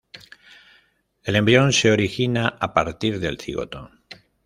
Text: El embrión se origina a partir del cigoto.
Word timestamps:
El 1.23 1.35
embrión 1.35 1.73
se 1.73 1.91
origina 1.91 2.47
a 2.59 2.73
partir 2.73 3.19
del 3.19 3.39
cigoto. 3.39 3.91